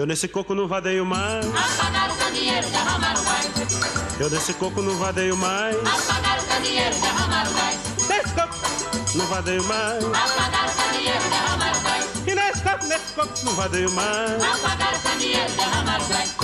[0.00, 1.44] Eu nesse coco não vadeio mais.
[1.46, 3.46] Apagaram o candeeiro, derramaram gás.
[4.18, 5.76] Eu nesse coco não vadeio mais.
[5.76, 7.76] Apagaram o candeeiro, derramaram gás.
[8.08, 8.56] Nesse coco
[9.14, 10.02] não vadeio mais.
[10.02, 12.06] Apagaram o candeeiro, derramaram gás.
[12.26, 14.42] E nesse coco, nesse coco não vadeio mais.
[14.42, 16.34] Apagaram o candeeiro, derramaram gás.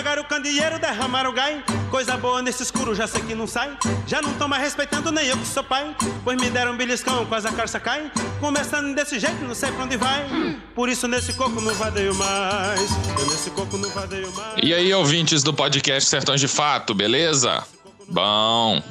[0.00, 1.62] Apagaram o candeeiro, derramaram o gai.
[1.90, 3.76] Coisa boa nesse escuro, já sei que não sai.
[4.06, 5.94] Já não tão mais respeitando nem eu que sou pai.
[6.24, 8.10] Pois me deram um beliscão, quase a carça cai.
[8.40, 10.58] Começando desse jeito, não sei pra onde vai.
[10.74, 12.90] Por isso nesse coco não vadeio mais.
[13.18, 14.54] Eu nesse coco não vadeio mais.
[14.62, 17.62] E aí, ouvintes do podcast Sertões de Fato, beleza?
[18.08, 18.82] Bom.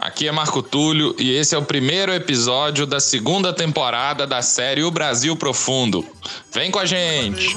[0.00, 4.82] Aqui é Marco Túlio e esse é o primeiro episódio da segunda temporada da série
[4.82, 6.06] O Brasil Profundo.
[6.50, 7.54] Vem com a gente!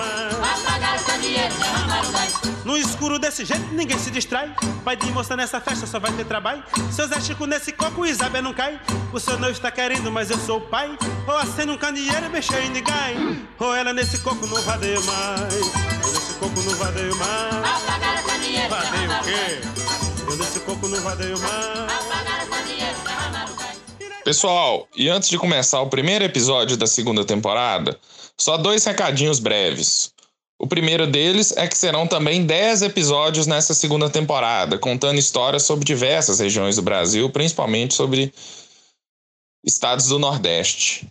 [2.66, 4.54] No escuro desse jeito, ninguém se distrai.
[4.84, 6.62] Pai de moça nessa festa só vai ter trabalho.
[6.92, 8.78] Seu Zé Chico nesse coco, Isabel não cai.
[9.14, 10.98] O seu noivo está querendo, mas eu sou o pai.
[11.26, 13.48] Ou acendo um candeeiro mexer em ninguém.
[13.58, 15.54] Ou ela nesse coco não vadeia mais.
[15.54, 17.54] Eu nesse coco não vadeio mais.
[18.70, 19.93] Vadeio o quê?
[20.66, 21.84] Coco vadeio mais.
[21.84, 22.44] Gás.
[24.24, 28.00] Pessoal, e antes de começar o primeiro episódio da segunda temporada,
[28.38, 30.14] só dois recadinhos breves.
[30.58, 35.84] O primeiro deles é que serão também 10 episódios nessa segunda temporada, contando histórias sobre
[35.84, 38.34] diversas regiões do Brasil, principalmente sobre
[39.66, 41.06] estados do Nordeste.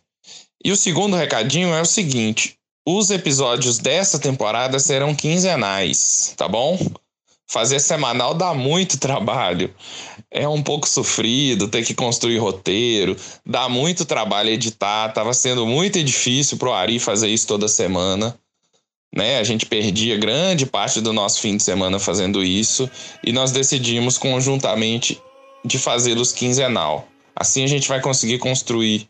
[0.65, 6.79] E o segundo recadinho é o seguinte: os episódios dessa temporada serão quinzenais, tá bom?
[7.53, 9.75] Fazer semanal dá muito trabalho.
[10.31, 13.15] É um pouco sofrido, ter que construir roteiro,
[13.45, 15.11] dá muito trabalho editar.
[15.11, 18.35] Tava sendo muito difícil pro Ari fazer isso toda semana.
[19.15, 19.39] Né?
[19.39, 22.91] A gente perdia grande parte do nosso fim de semana fazendo isso
[23.23, 25.21] e nós decidimos conjuntamente
[25.63, 27.07] de fazê-los quinzenal.
[27.37, 29.07] Assim a gente vai conseguir construir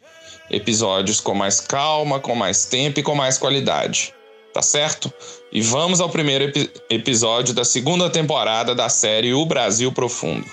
[0.51, 4.13] episódios com mais calma, com mais tempo e com mais qualidade.
[4.53, 5.11] Tá certo?
[5.51, 10.47] E vamos ao primeiro epi- episódio da segunda temporada da série O Brasil Profundo.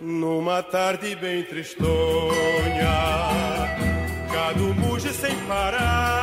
[0.00, 1.88] Numa tarde bem tristonha,
[4.32, 6.15] gado muge sem parar,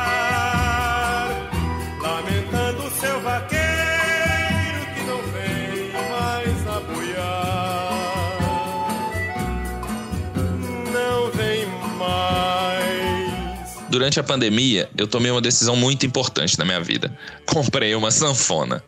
[13.94, 17.16] Durante a pandemia, eu tomei uma decisão muito importante na minha vida.
[17.46, 18.82] Comprei uma sanfona.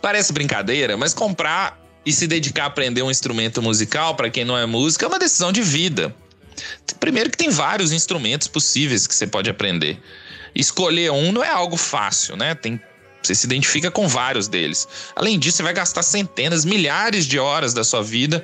[0.00, 1.76] Parece brincadeira, mas comprar
[2.06, 5.18] e se dedicar a aprender um instrumento musical, para quem não é músico, é uma
[5.18, 6.14] decisão de vida.
[7.00, 10.00] Primeiro que tem vários instrumentos possíveis que você pode aprender.
[10.54, 12.54] Escolher um não é algo fácil, né?
[12.54, 12.80] Tem
[13.20, 14.86] você se identifica com vários deles.
[15.16, 18.42] Além disso, você vai gastar centenas, milhares de horas da sua vida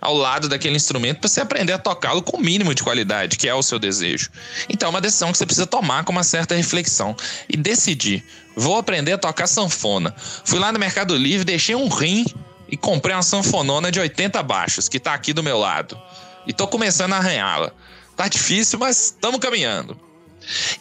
[0.00, 3.48] ao lado daquele instrumento para você aprender a tocá-lo com o mínimo de qualidade, que
[3.48, 4.30] é o seu desejo.
[4.68, 7.16] Então é uma decisão que você precisa tomar com uma certa reflexão
[7.48, 8.24] e decidir.
[8.56, 10.14] Vou aprender a tocar sanfona.
[10.44, 12.24] Fui lá no Mercado Livre, deixei um rim
[12.68, 16.00] e comprei uma sanfonona de 80 baixos, que tá aqui do meu lado.
[16.46, 17.72] E tô começando a arranhá-la.
[18.16, 20.07] Tá difícil, mas estamos caminhando.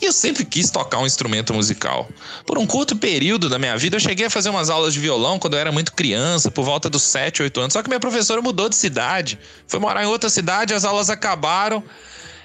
[0.01, 2.09] E eu sempre quis tocar um instrumento musical.
[2.45, 5.39] Por um curto período da minha vida, eu cheguei a fazer umas aulas de violão
[5.39, 7.73] quando eu era muito criança, por volta dos 7, 8 anos.
[7.73, 11.83] Só que minha professora mudou de cidade, foi morar em outra cidade, as aulas acabaram.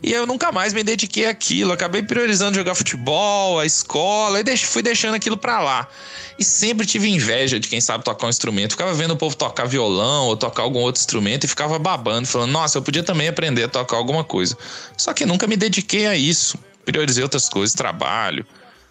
[0.03, 1.73] E eu nunca mais me dediquei àquilo.
[1.73, 5.89] Acabei priorizando jogar futebol, a escola, e fui deixando aquilo pra lá.
[6.37, 8.73] E sempre tive inveja de quem sabe tocar um instrumento.
[8.73, 12.51] Ficava vendo o povo tocar violão ou tocar algum outro instrumento e ficava babando, falando:
[12.51, 14.59] nossa, eu podia também aprender a tocar alguma coisa.
[14.97, 16.59] Só que nunca me dediquei a isso.
[16.85, 18.47] Priorizei outras coisas, trabalho,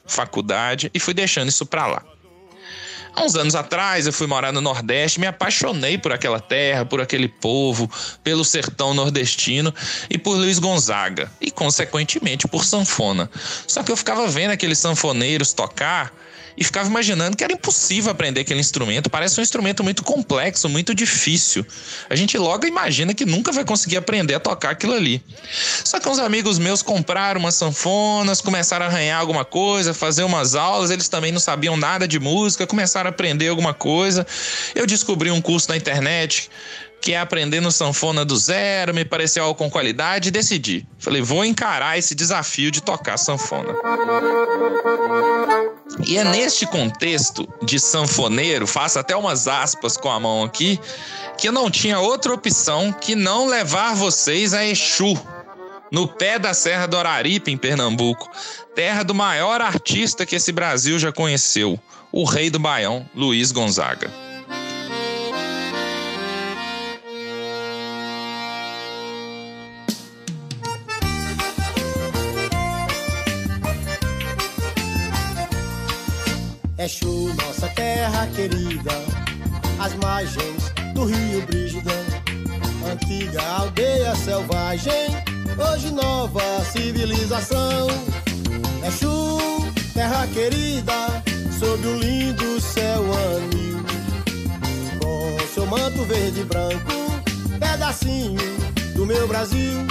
[0.05, 2.03] faculdade, e fui deixando isso pra lá.
[3.13, 7.01] Há uns anos atrás, eu fui morar no Nordeste, me apaixonei por aquela terra, por
[7.01, 7.91] aquele povo,
[8.23, 9.73] pelo sertão nordestino
[10.09, 13.29] e por Luiz Gonzaga, e consequentemente por sanfona.
[13.67, 16.13] Só que eu ficava vendo aqueles sanfoneiros tocar
[16.57, 19.09] e ficava imaginando que era impossível aprender aquele instrumento.
[19.09, 21.65] Parece um instrumento muito complexo, muito difícil.
[22.09, 25.21] A gente logo imagina que nunca vai conseguir aprender a tocar aquilo ali.
[25.83, 30.55] Só que uns amigos meus compraram umas sanfonas, começaram a arranhar alguma coisa, fazer umas
[30.55, 30.91] aulas.
[30.91, 34.25] Eles também não sabiam nada de música, começaram a aprender alguma coisa.
[34.75, 36.49] Eu descobri um curso na internet
[37.01, 40.87] que é aprendendo sanfona do zero, me pareceu algo com qualidade e decidi.
[40.99, 43.73] Falei, vou encarar esse desafio de tocar sanfona.
[46.05, 50.79] E é neste contexto de sanfoneiro, faço até umas aspas com a mão aqui,
[51.37, 55.19] que eu não tinha outra opção que não levar vocês a Exu,
[55.91, 58.29] no pé da Serra do Araripe, em Pernambuco,
[58.75, 61.79] terra do maior artista que esse Brasil já conheceu,
[62.11, 64.20] o rei do Baião, Luiz Gonzaga.
[76.83, 78.91] Exu, nossa terra querida,
[79.77, 81.91] as margens do rio Brígida,
[82.91, 84.91] antiga aldeia selvagem,
[85.59, 86.41] hoje nova
[86.71, 87.87] civilização.
[88.83, 89.37] Exu,
[89.93, 91.23] terra querida,
[91.59, 93.03] sob um lindo céu
[93.35, 93.85] anil,
[94.99, 98.41] com seu manto verde e branco, pedacinho
[98.95, 99.85] do meu Brasil.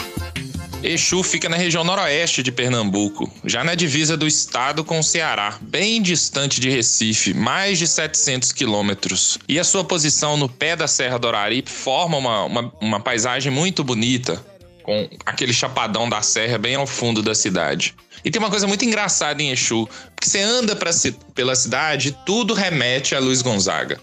[0.82, 5.58] Exu fica na região noroeste de Pernambuco, já na divisa do estado com o Ceará,
[5.60, 9.38] bem distante de Recife, mais de 700 quilômetros.
[9.46, 13.52] E a sua posição no pé da Serra do Araripe forma uma, uma, uma paisagem
[13.52, 14.42] muito bonita,
[14.82, 17.94] com aquele chapadão da serra bem ao fundo da cidade.
[18.24, 19.86] E tem uma coisa muito engraçada em Exu,
[20.16, 20.74] porque você anda
[21.34, 24.00] pela cidade e tudo remete a Luiz Gonzaga.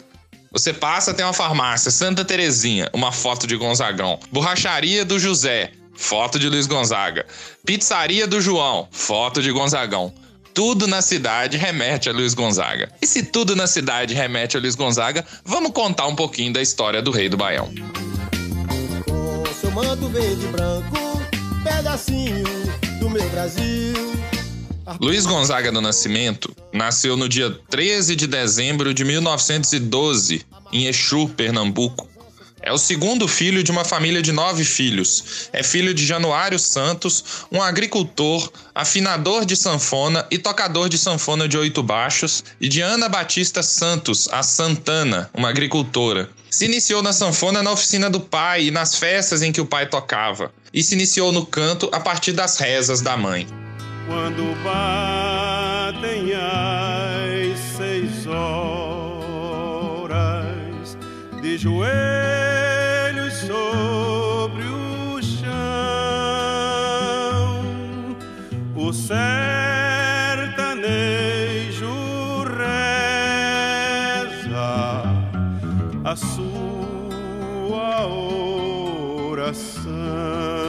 [0.52, 4.20] Você passa, tem uma farmácia, Santa Terezinha, uma foto de Gonzagão.
[4.32, 7.26] Borracharia do José, foto de Luiz Gonzaga.
[7.66, 10.14] Pizzaria do João, foto de Gonzagão.
[10.54, 12.92] Tudo na cidade remete a Luiz Gonzaga.
[13.02, 17.02] E se tudo na cidade remete a Luiz Gonzaga, vamos contar um pouquinho da história
[17.02, 17.70] do Rei do Baião.
[19.06, 21.22] Com seu manto verde e branco,
[21.64, 22.44] pedacinho
[23.00, 24.18] do meu Brasil.
[25.02, 32.08] Luiz Gonzaga do Nascimento nasceu no dia 13 de dezembro de 1912, em Exu, Pernambuco.
[32.68, 35.48] É o segundo filho de uma família de nove filhos.
[35.54, 41.58] É filho de Januário Santos, um agricultor, afinador de sanfona e tocador de sanfona de
[41.58, 46.30] oito baixos, e de Ana Batista Santos, a Santana, uma agricultora.
[46.50, 49.88] Se iniciou na sanfona na oficina do pai e nas festas em que o pai
[49.88, 53.48] tocava, e se iniciou no canto a partir das rezas da mãe.
[54.06, 58.58] Quando batem as seis horas
[61.42, 62.47] de joelhos
[63.68, 65.52] sobre o chão,
[68.76, 69.26] o sertanejo
[72.58, 73.50] reza
[76.04, 78.06] a sua
[79.28, 80.67] oração.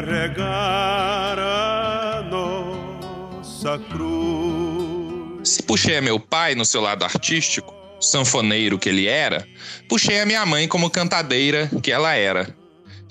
[0.00, 5.48] Carregar a nossa cruz.
[5.48, 9.44] Se puxei a meu pai no seu lado artístico, sanfoneiro que ele era,
[9.88, 12.56] puxei a minha mãe como cantadeira que ela era.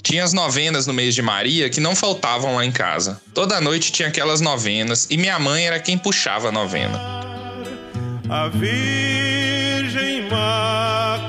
[0.01, 3.21] Tinha as novenas no mês de Maria que não faltavam lá em casa.
[3.33, 6.97] Toda noite tinha aquelas novenas e minha mãe era quem puxava a novena.
[8.29, 11.26] A Virgem Imaculada,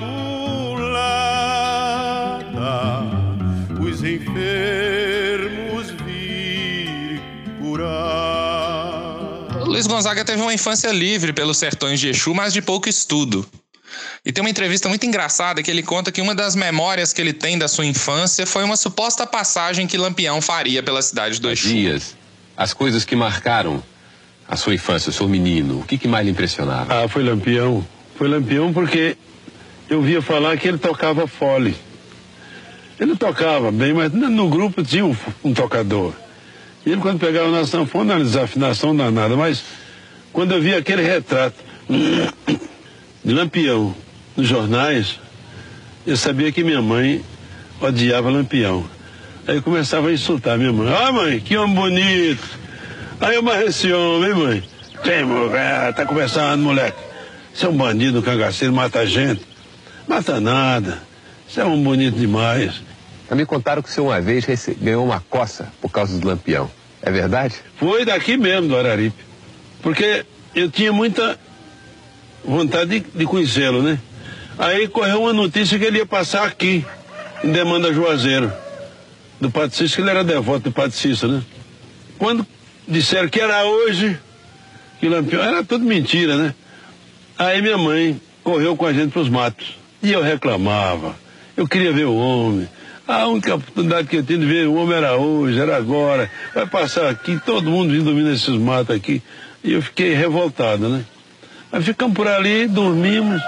[9.78, 13.46] Luiz Gonzaga teve uma infância livre pelos sertões de Exu, mas de pouco estudo.
[14.26, 17.32] E tem uma entrevista muito engraçada que ele conta que uma das memórias que ele
[17.32, 21.68] tem da sua infância foi uma suposta passagem que Lampião faria pela cidade do Exu.
[21.68, 22.16] Dias,
[22.56, 23.80] as coisas que marcaram
[24.48, 27.04] a sua infância, o seu menino, o que, que mais lhe impressionava?
[27.04, 27.86] Ah, foi Lampião.
[28.16, 29.16] Foi Lampião porque
[29.88, 31.76] eu via falar que ele tocava fole.
[32.98, 36.12] Ele tocava bem, mas no grupo tinha um, um tocador.
[36.88, 39.62] E quando pegava na sanfona, era desafinação danada, mas
[40.32, 41.56] quando eu via aquele retrato
[43.22, 43.94] de Lampião
[44.34, 45.20] nos jornais,
[46.06, 47.22] eu sabia que minha mãe
[47.78, 48.88] odiava Lampião.
[49.46, 50.90] Aí eu começava a insultar minha mãe.
[50.90, 52.48] Ah, mãe, que homem bonito.
[53.20, 54.64] Aí eu marrei esse homem, mãe?
[55.04, 56.96] Tem, mulher, tá conversando, moleque.
[57.52, 59.42] Você é um bandido, um cangaceiro, mata gente.
[60.06, 61.02] Mata nada.
[61.46, 62.80] Você é um bonito demais.
[63.34, 64.44] Me contaram que o senhor uma vez
[64.80, 66.70] ganhou uma coça por causa do lampião.
[67.02, 67.54] É verdade?
[67.76, 69.24] Foi daqui mesmo, do Araripe.
[69.82, 71.38] Porque eu tinha muita
[72.44, 73.98] vontade de, de conhecê-lo, né?
[74.58, 76.84] Aí correu uma notícia que ele ia passar aqui,
[77.44, 78.52] em Demanda Juazeiro,
[79.40, 81.42] do Cícero, que ele era devoto do Cícero, né?
[82.18, 82.44] Quando
[82.86, 84.18] disseram que era hoje,
[84.98, 86.54] que Lampião, era tudo mentira, né?
[87.38, 89.76] Aí minha mãe correu com a gente para os matos.
[90.02, 91.14] E eu reclamava.
[91.56, 92.68] Eu queria ver o homem.
[93.08, 96.30] A única oportunidade que eu tinha de ver o homem era hoje, era agora.
[96.54, 99.22] Vai passar aqui, todo mundo vindo dormir nesses matos aqui.
[99.64, 101.02] E eu fiquei revoltado, né?
[101.72, 103.40] Aí ficamos por ali, dormimos.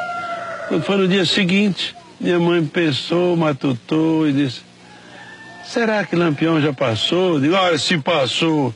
[0.85, 4.63] Foi no dia seguinte, minha mãe pensou, matutou e disse:
[5.67, 7.35] Será que Lampião já passou?
[7.35, 8.75] Eu digo, olha, se passou.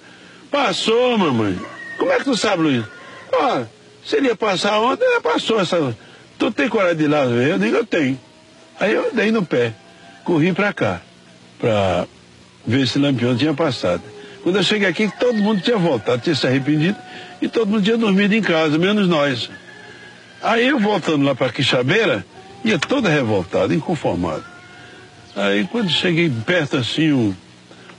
[0.50, 1.58] Passou, mamãe.
[1.96, 2.84] Como é que tu sabe, Luiz?
[3.32, 3.70] Olha,
[4.04, 5.96] se ele ia passar ontem, já passou essa.
[6.38, 7.52] Tu tem coragem de ir lá ver?
[7.52, 8.20] Eu digo, eu tenho.
[8.78, 9.72] Aí eu dei no pé,
[10.24, 11.00] corri pra cá.
[11.60, 12.06] para
[12.66, 14.02] ver se Lampião tinha passado.
[14.42, 16.98] Quando eu cheguei aqui, todo mundo tinha voltado, tinha se arrependido
[17.40, 19.50] e todo mundo tinha dormido em casa, menos nós.
[20.42, 22.24] Aí eu voltando lá para Quixabeira,
[22.64, 24.44] ia todo revoltado, inconformado.
[25.36, 27.34] Aí quando cheguei perto assim, um,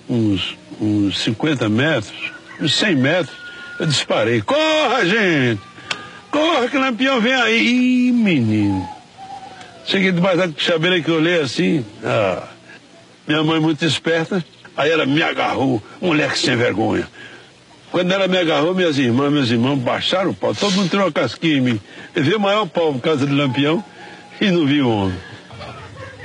[0.09, 3.35] uns, uns 50 metros, uns 100 metros,
[3.79, 4.41] eu disparei.
[4.41, 5.61] Corra, gente!
[6.29, 8.07] Corra que Lampião vem aí!
[8.07, 8.94] Ih, menino!
[9.85, 12.47] Cheguei debaixo da Quixabeira que eu olhei assim, ah,
[13.27, 14.43] minha mãe muito esperta,
[14.75, 17.07] aí ela me agarrou, moleque sem vergonha.
[17.91, 20.53] Quando ela me agarrou, minhas irmãs, meus irmãos baixaram o pau.
[20.53, 21.81] Todo mundo tirou uma casquinha em mim.
[22.13, 23.81] Levei o maior pau por causa do lampião
[24.41, 25.17] e não vi o homem.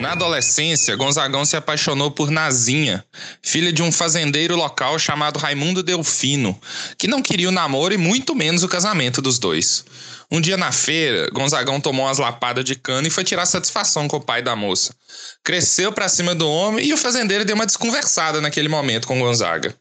[0.00, 3.04] Na adolescência, Gonzagão se apaixonou por Nazinha,
[3.42, 6.58] filha de um fazendeiro local chamado Raimundo Delfino,
[6.96, 9.84] que não queria o namoro e muito menos o casamento dos dois.
[10.32, 14.16] Um dia na feira, Gonzagão tomou umas lapadas de cana e foi tirar satisfação com
[14.16, 14.94] o pai da moça.
[15.42, 19.74] Cresceu pra cima do homem e o fazendeiro deu uma desconversada naquele momento com Gonzaga.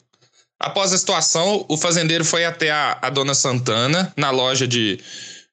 [0.59, 4.99] Após a situação, o fazendeiro foi até a, a dona Santana, na loja de,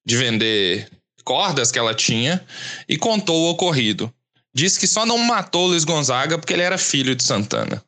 [0.04, 0.88] de vender
[1.22, 2.44] cordas que ela tinha,
[2.88, 4.12] e contou o ocorrido.
[4.54, 7.84] Disse que só não matou Luiz Gonzaga porque ele era filho de Santana.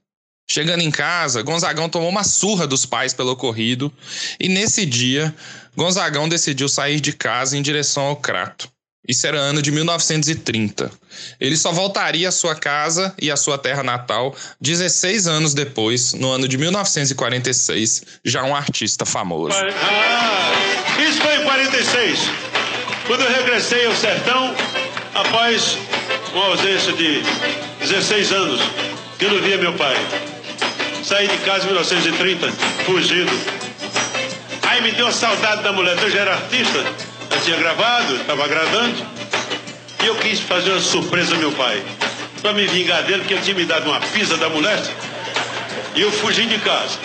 [0.51, 3.93] Chegando em casa, Gonzagão tomou uma surra dos pais pelo ocorrido,
[4.41, 5.35] e nesse dia,
[5.77, 8.71] Gonzagão decidiu sair de casa em direção ao Crato.
[9.07, 10.91] Isso era ano de 1930.
[11.41, 16.31] Ele só voltaria à sua casa e à sua terra natal 16 anos depois, no
[16.31, 19.57] ano de 1946, já um artista famoso.
[19.57, 20.53] Ah,
[21.01, 22.21] isso foi em 46,
[23.07, 24.55] quando eu regressei ao sertão
[25.15, 25.79] após
[26.35, 27.23] uma ausência de
[27.81, 28.61] 16 anos,
[29.19, 29.97] que eu não via meu pai.
[31.09, 32.53] Saí de casa em 1930,
[32.85, 33.31] fugido.
[34.61, 36.85] Aí me deu saudade da mulher, eu já era artista,
[37.31, 38.95] eu tinha gravado, estava gravando,
[40.03, 41.83] e eu quis fazer uma surpresa ao meu pai,
[42.43, 44.79] para me vingar dele, porque ele tinha me dado uma pisa da mulher,
[45.97, 46.99] e eu fugi de casa.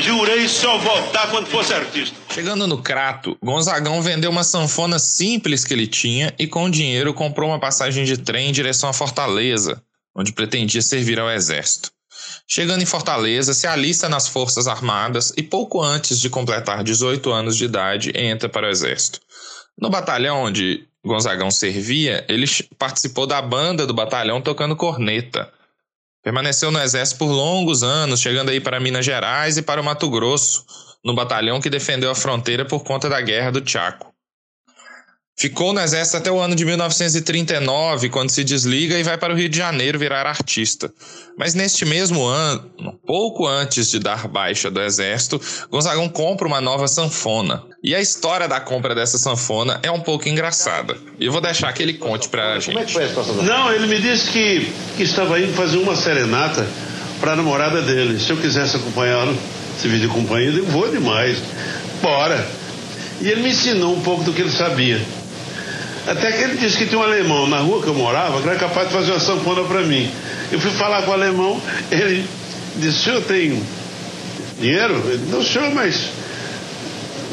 [0.00, 2.16] Jurei só voltar quando fosse artista.
[2.34, 7.14] Chegando no Crato, Gonzagão vendeu uma sanfona simples que ele tinha e com o dinheiro
[7.14, 9.80] comprou uma passagem de trem em direção a Fortaleza,
[10.16, 11.92] onde pretendia servir ao exército.
[12.46, 17.56] Chegando em Fortaleza, se alista nas Forças Armadas e pouco antes de completar 18 anos
[17.56, 19.20] de idade entra para o exército.
[19.78, 22.46] No batalhão onde Gonzagão servia, ele
[22.78, 25.50] participou da banda do batalhão tocando corneta.
[26.22, 30.10] Permaneceu no exército por longos anos, chegando aí para Minas Gerais e para o Mato
[30.10, 30.64] Grosso,
[31.02, 34.09] no batalhão que defendeu a fronteira por conta da Guerra do Chaco.
[35.40, 39.36] Ficou no exército até o ano de 1939, quando se desliga e vai para o
[39.36, 40.92] Rio de Janeiro virar artista.
[41.38, 42.70] Mas neste mesmo ano,
[43.06, 47.62] pouco antes de dar baixa do exército, Gonzagão compra uma nova sanfona.
[47.82, 50.94] E a história da compra dessa sanfona é um pouco engraçada.
[51.18, 52.74] E eu vou deixar que ele conte pra gente.
[52.74, 53.36] Como é que foi a situação?
[53.36, 56.68] Não, ele me disse que, que estava indo fazer uma serenata
[57.18, 58.20] para a namorada dele.
[58.20, 59.34] Se eu quisesse acompanhá-lo,
[59.80, 61.38] se vir de companhia, eu vou demais.
[62.02, 62.46] Bora.
[63.22, 65.00] E ele me ensinou um pouco do que ele sabia.
[66.06, 68.58] Até que ele disse que tinha um alemão na rua que eu morava que era
[68.58, 70.10] capaz de fazer uma sanfona para mim.
[70.50, 72.24] Eu fui falar com o alemão, ele
[72.76, 73.62] disse, o senhor tem
[74.58, 74.94] dinheiro?
[75.06, 76.10] Ele disse, não, senhor, mas.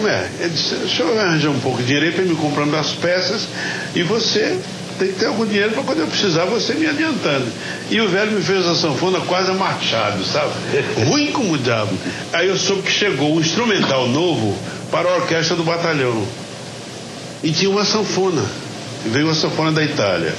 [0.05, 3.47] É, ele disse, o senhor arranja um pouco de dinheiro para me comprando as peças
[3.95, 4.59] e você
[4.99, 7.47] tem que ter algum dinheiro para quando eu precisar você me adiantando.
[7.89, 10.51] E o velho me fez a sanfona quase machado, sabe?
[11.07, 11.95] Ruim como o diabo.
[12.33, 14.57] Aí eu soube que chegou um instrumental novo
[14.91, 16.25] para a orquestra do batalhão.
[17.43, 18.43] E tinha uma sanfona.
[19.05, 20.33] Veio uma sanfona da Itália.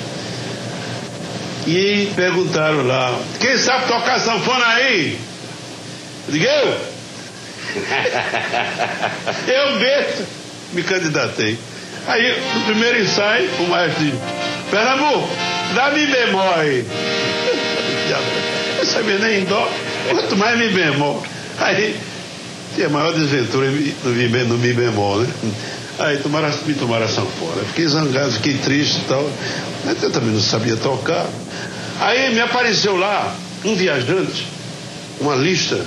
[1.66, 5.18] E perguntaram lá, quem sabe tocar sanfona aí?
[6.28, 6.78] Eu eu?
[9.46, 10.26] eu mesmo
[10.72, 11.58] me candidatei.
[12.06, 14.18] Aí, no primeiro ensaio, o maestro disse,
[14.70, 15.28] Pernambuco,
[15.74, 16.86] dá mi bemol aí.
[18.78, 19.68] Eu sabia nem em dó,
[20.08, 21.22] quanto mais mi bemol.
[21.58, 21.96] Aí,
[22.74, 25.28] tinha a maior desventura no mi bemol, né?
[25.98, 27.64] Aí tomaram, me tomaram a sanfona.
[27.66, 29.28] Fiquei zangado, fiquei triste e tal.
[29.84, 31.26] Mas eu também não sabia tocar.
[32.00, 34.46] Aí me apareceu lá um viajante,
[35.20, 35.84] uma lista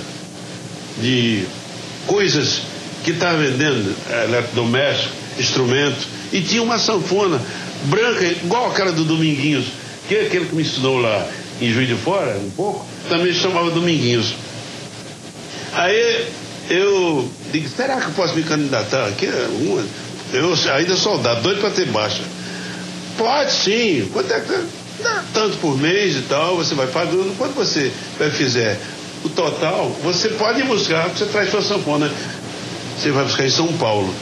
[1.00, 1.44] de
[2.06, 2.62] coisas
[3.02, 7.40] que estava vendendo, eletrodoméstico, instrumento, e tinha uma sanfona
[7.84, 9.66] branca, igual aquela do Dominguinhos,
[10.08, 11.26] que é aquele que me ensinou lá
[11.60, 14.34] em Juiz de Fora, um pouco, também chamava Dominguinhos.
[15.72, 16.26] Aí
[16.68, 19.26] eu digo, será que eu posso me candidatar aqui?
[19.26, 19.84] Uma,
[20.32, 22.22] eu ainda soldado, doido para ter baixa.
[23.16, 24.82] Pode sim, quanto é que.
[25.02, 27.36] Dá tanto por mês e tal, você vai pagando.
[27.36, 27.90] Quando você
[28.36, 28.78] fizer
[29.24, 32.10] o total, você pode buscar, você traz sua sanfona.
[32.98, 34.14] Você vai buscar em São Paulo.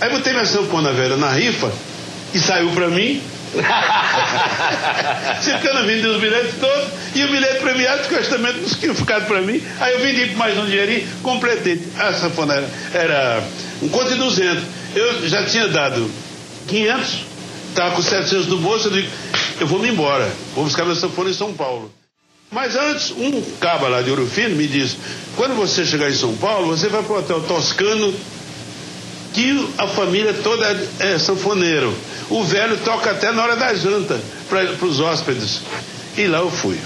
[0.00, 1.70] Aí botei minha sanfona velha na rifa
[2.32, 3.22] e saiu para mim.
[5.42, 9.62] Circano vendeu os bilhetes todos e o bilhete premiado justamente não tinha ficado para mim.
[9.80, 11.80] Aí eu vendi mais um dinheirinho, completei.
[11.98, 13.44] A sanfona era, era
[13.82, 14.64] um conto de 200.
[14.94, 16.10] Eu já tinha dado
[16.68, 17.24] 500,
[17.70, 19.08] estava com 700 no bolso, eu digo,
[19.60, 21.92] eu vou me embora, vou buscar minha sanfona em São Paulo.
[22.50, 24.96] Mas antes, um caba lá de Ouro Fino me disse,
[25.34, 28.14] quando você chegar em São Paulo, você vai para o Hotel Toscano,
[29.34, 31.92] que a família toda é sanfoneiro.
[32.30, 35.60] O velho toca até na hora da janta para os hóspedes.
[36.16, 36.78] E lá eu fui.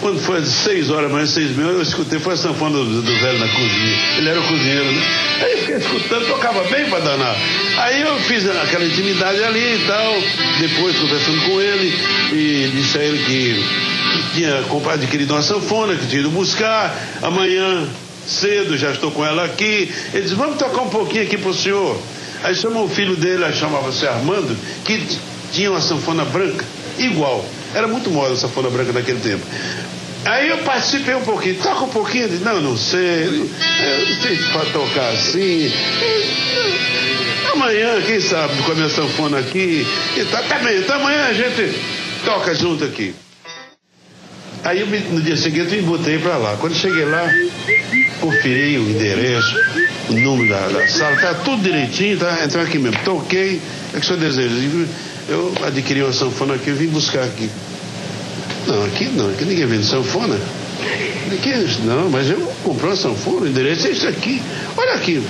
[0.00, 3.20] Quando foi às seis horas, mais seis mil, eu escutei, foi a sanfona do, do,
[3.20, 3.98] velho na cozinha.
[4.18, 5.02] Ele era o cozinheiro, né?
[5.42, 7.36] Aí eu fiquei escutando, tocava bem pra danar.
[7.78, 10.14] Aí eu fiz aquela intimidade ali e tal,
[10.60, 11.98] depois conversando com ele,
[12.32, 17.88] e disse a ele que tinha comprado, adquirido uma sanfona, que tinha ido buscar, amanhã
[18.26, 19.92] cedo, já estou com ela aqui.
[20.12, 21.98] Ele disse, vamos tocar um pouquinho aqui pro senhor.
[22.42, 25.02] Aí chamou o filho dele, chamava-se Armando, que
[25.52, 26.64] tinha uma sanfona branca,
[26.98, 27.44] igual.
[27.74, 29.44] Era muito moda a sanfona branca naquele tempo.
[30.24, 34.36] Aí eu participei um pouquinho, toca um pouquinho, disse, não, não sei, não, não sei
[34.36, 35.70] se para tocar assim.
[37.52, 41.32] Amanhã, quem sabe, com a minha sanfona aqui e tá, tá bem, então amanhã a
[41.32, 41.78] gente
[42.24, 43.14] toca junto aqui.
[44.64, 46.56] Aí eu, no dia seguinte eu me botei para lá.
[46.56, 47.30] Quando cheguei lá,
[48.18, 49.54] conferi o endereço,
[50.08, 52.42] o número da, da sala, tá tudo direitinho, tá?
[52.44, 53.60] Entrei aqui mesmo, toquei,
[53.92, 54.54] é que o senhor deseja.
[55.28, 57.50] Eu adquiri uma sanfona aqui, eu vim buscar aqui.
[58.66, 60.38] Não, aqui não, aqui ninguém vende sanfona.
[61.32, 61.52] Aqui,
[61.84, 64.42] não, mas eu comprei uma sanfona, o endereço é isso aqui.
[64.76, 65.22] Olha aqui.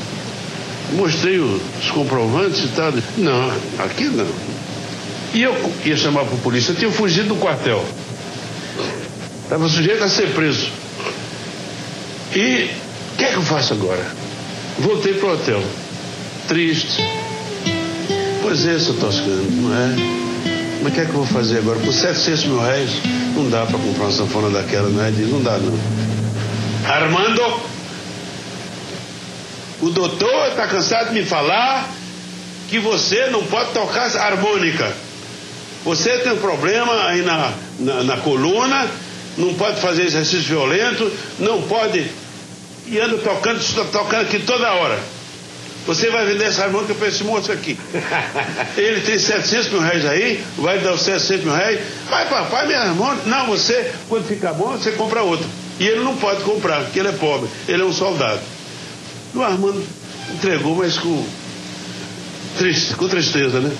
[0.92, 2.92] Mostrei os comprovantes e tal.
[3.18, 4.28] Não, aqui não.
[5.32, 7.84] E eu ia chamar para a polícia, eu tinha fugido do quartel.
[9.44, 10.70] Estava sujeito a ser preso.
[12.34, 12.70] E
[13.12, 14.04] o que é que eu faço agora?
[14.78, 15.62] Voltei para o hotel.
[16.48, 17.02] Triste.
[18.42, 19.94] Pois é, seu Toscano, não é?
[20.82, 21.78] Mas o que é que eu vou fazer agora?
[21.78, 22.90] Por 700 mil reais,
[23.34, 25.10] não dá para comprar uma sanfona daquela, não é?
[25.10, 25.78] Não dá, não.
[26.90, 27.60] Armando,
[29.80, 31.88] o doutor está cansado de me falar
[32.68, 34.92] que você não pode tocar harmônica.
[35.84, 38.88] Você tem um problema aí na, na, na coluna
[39.36, 42.06] não pode fazer exercício violento, não pode.
[42.86, 44.98] E anda tocando, tocando aqui toda hora.
[45.86, 47.78] Você vai vender essa harmônica para esse moço aqui.
[48.76, 51.80] Ele tem 700 mil reais aí, vai dar os 700 mil reais.
[52.08, 53.26] Vai, papai, minha harmônica.
[53.26, 55.46] Não, você, quando ficar bom, você compra outra.
[55.78, 57.50] E ele não pode comprar, porque ele é pobre.
[57.68, 58.40] Ele é um soldado.
[59.34, 59.84] O Armando
[60.32, 61.26] entregou, mas com,
[62.56, 63.70] triste, com tristeza, né?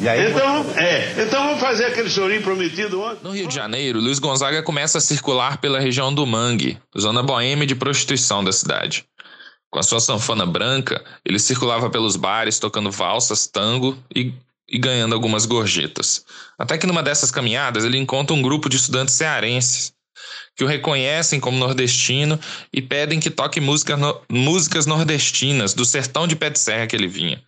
[0.00, 3.20] Aí, então, é, então vamos fazer aquele chorinho prometido ontem.
[3.22, 7.66] No Rio de Janeiro, Luiz Gonzaga começa a circular pela região do Mangue, zona boêmia
[7.66, 9.06] de prostituição da cidade.
[9.70, 14.32] Com a sua sanfona branca, ele circulava pelos bares tocando valsas, tango e,
[14.68, 16.24] e ganhando algumas gorjetas.
[16.58, 19.95] Até que numa dessas caminhadas ele encontra um grupo de estudantes cearenses
[20.56, 22.38] que o reconhecem como nordestino
[22.72, 26.96] e pedem que toque música no, músicas nordestinas do sertão de pé de serra que
[26.96, 27.42] ele vinha.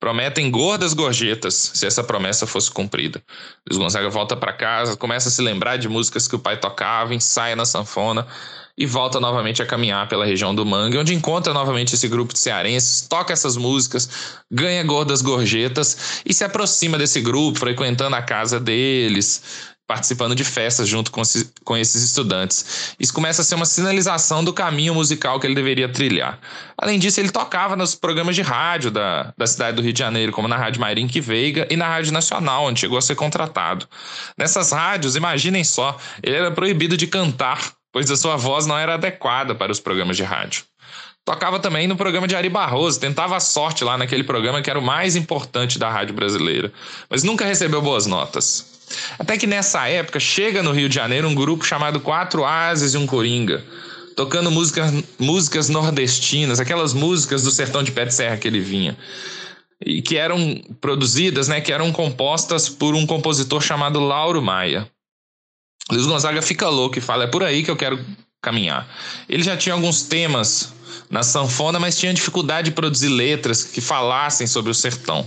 [0.00, 3.22] Prometem gordas gorjetas se essa promessa fosse cumprida.
[3.68, 7.14] Luiz Gonzaga volta para casa, começa a se lembrar de músicas que o pai tocava,
[7.14, 8.26] ensaia na sanfona
[8.76, 12.40] e volta novamente a caminhar pela região do Mangue, onde encontra novamente esse grupo de
[12.40, 18.58] cearenses, toca essas músicas, ganha gordas gorjetas e se aproxima desse grupo, frequentando a casa
[18.58, 21.22] deles, participando de festas junto com,
[21.62, 22.94] com esses estudantes.
[22.98, 26.38] Isso começa a ser uma sinalização do caminho musical que ele deveria trilhar.
[26.76, 30.32] Além disso, ele tocava nos programas de rádio da, da cidade do Rio de Janeiro,
[30.32, 33.86] como na Rádio Marinque Veiga e na Rádio Nacional, onde chegou a ser contratado.
[34.38, 38.94] Nessas rádios, imaginem só, ele era proibido de cantar, pois a sua voz não era
[38.94, 40.64] adequada para os programas de rádio.
[41.24, 44.78] Tocava também no programa de Ari Barroso, tentava a sorte lá naquele programa que era
[44.78, 46.70] o mais importante da rádio brasileira,
[47.08, 48.73] mas nunca recebeu boas notas.
[49.18, 52.98] Até que nessa época chega no Rio de Janeiro um grupo chamado Quatro Ases e
[52.98, 53.64] um Coringa,
[54.16, 58.96] tocando músicas, músicas nordestinas, aquelas músicas do sertão de pé de serra que ele vinha.
[59.84, 64.88] E que eram produzidas, né, que eram compostas por um compositor chamado Lauro Maia.
[65.90, 68.02] Luiz Gonzaga fica louco e fala: é por aí que eu quero
[68.40, 68.88] caminhar.
[69.28, 70.72] Ele já tinha alguns temas
[71.10, 75.26] na sanfona, mas tinha dificuldade de produzir letras que falassem sobre o sertão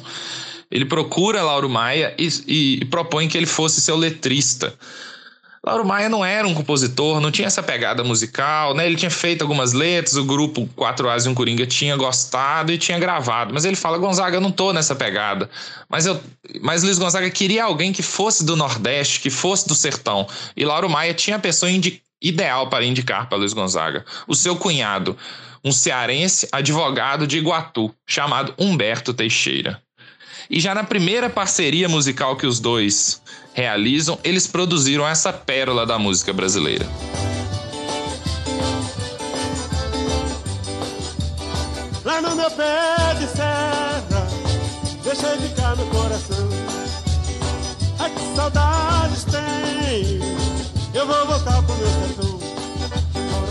[0.71, 4.73] ele procura Lauro Maia e, e propõe que ele fosse seu letrista.
[5.67, 8.85] Lauro Maia não era um compositor, não tinha essa pegada musical, né?
[8.85, 12.77] Ele tinha feito algumas letras, o grupo Quatro As e um Coringa tinha gostado e
[12.77, 13.53] tinha gravado.
[13.53, 15.49] Mas ele fala, Gonzaga, eu não tô nessa pegada.
[15.89, 16.21] Mas, eu,
[16.61, 20.25] mas Luiz Gonzaga queria alguém que fosse do Nordeste, que fosse do sertão.
[20.55, 21.69] E Lauro Maia tinha a pessoa
[22.21, 24.05] ideal para indicar para Luiz Gonzaga.
[24.25, 25.17] O seu cunhado,
[25.65, 29.81] um cearense advogado de Iguatu, chamado Humberto Teixeira.
[30.49, 33.21] E já na primeira parceria musical que os dois
[33.53, 36.87] realizam, eles produziram essa pérola da música brasileira.
[42.05, 44.27] Lá no meu pé de serra,
[45.03, 46.49] deixei ficar no coração.
[47.99, 50.19] Ai que saudades tem,
[50.93, 52.39] eu vou voltar pro meu sertão.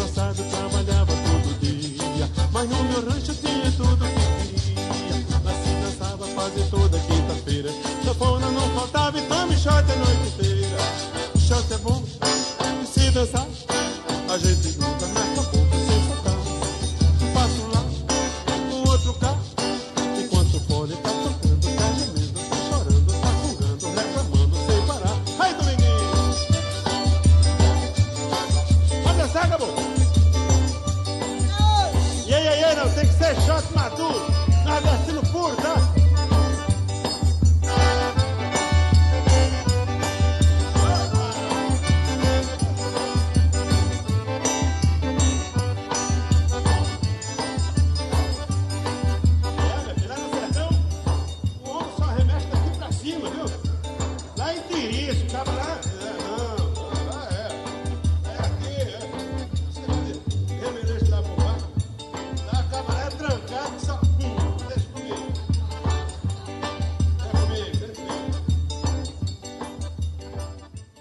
[0.00, 3.34] Roçado trabalhava todo dia, mas no meu rancho
[7.66, 8.04] quinta-feira.
[8.04, 10.76] Sanfona não faltava e tome shot a noite inteira.
[11.38, 12.02] Shot é bom,
[12.84, 13.45] se dançar,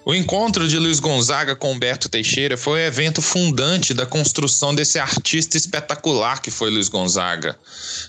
[0.08, 5.00] O encontro de Luiz Gonzaga com Humberto Teixeira foi o evento fundante da construção desse
[5.00, 7.58] artista espetacular que foi Luiz Gonzaga,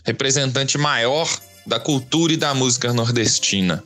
[0.04, 1.26] representante maior
[1.66, 3.82] da cultura e da música nordestina.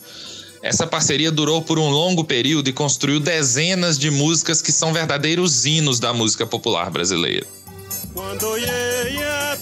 [0.60, 5.64] Essa parceria durou por um longo período e construiu dezenas de músicas que são verdadeiros
[5.64, 7.46] hinos da música popular brasileira.
[8.12, 9.56] Quando olhei a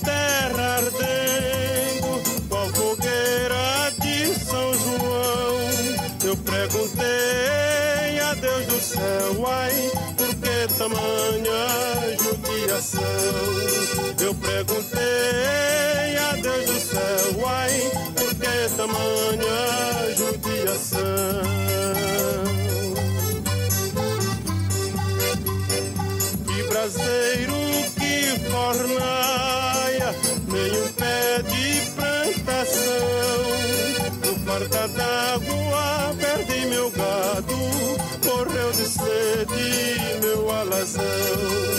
[12.79, 13.03] judiação?
[14.21, 20.99] Eu perguntei a Deus do céu, ai, por que tamanha judiação?
[26.47, 27.55] Que braseiro
[27.99, 30.15] que fornaia,
[30.47, 32.83] nem um pé de plantação.
[34.25, 37.57] No farta d'água perdi meu gado,
[38.25, 41.78] morreu de sede meu alazão.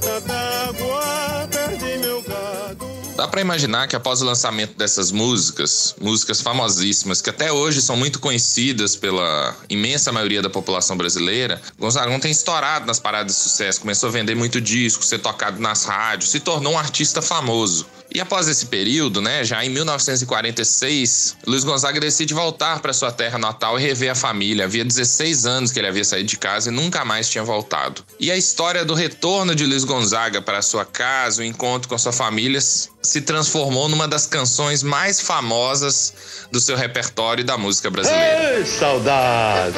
[0.00, 3.00] D'água perdi meu gado.
[3.16, 7.94] Dá pra imaginar que após o lançamento dessas músicas, músicas famosíssimas que até hoje são
[7.94, 13.82] muito conhecidas pela imensa maioria da população brasileira, Gonzagão tem estourado nas paradas de sucesso,
[13.82, 17.86] começou a vender muito disco, ser tocado nas rádios, se tornou um artista famoso.
[18.12, 23.38] E após esse período, né, já em 1946, Luiz Gonzaga decide voltar para sua terra
[23.38, 24.64] natal e rever a família.
[24.64, 28.02] Havia 16 anos que ele havia saído de casa e nunca mais tinha voltado.
[28.18, 32.12] E a história do retorno de Luiz Gonzaga para sua casa, o encontro com sua
[32.12, 36.12] família, se transformou numa das canções mais famosas
[36.50, 38.58] do seu repertório da música brasileira.
[38.58, 39.76] Ei, saudade!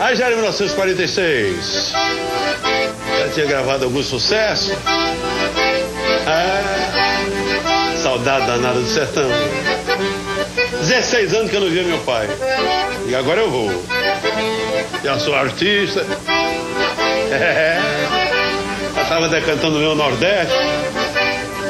[0.00, 1.92] Aí já era 1946.
[3.18, 4.70] Já tinha gravado algum sucesso.
[6.26, 9.28] É, saudade danada do sertão.
[10.80, 12.28] 16 anos que eu não via meu pai.
[13.06, 13.70] E agora eu vou.
[15.02, 16.04] Já sou artista.
[17.30, 17.80] É.
[18.94, 20.54] Já estava decantando meu Nordeste.